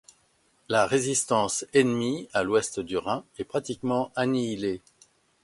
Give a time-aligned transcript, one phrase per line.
[0.67, 4.81] La résistance ennemie à l'ouest du Rhin est pratiquement annihilée.